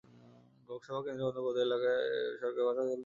[0.69, 1.97] লোকসভা কেন্দ্রের অন্তর্গত এলাকার
[2.41, 2.99] সরকারি ভাষা হল তেলুগু।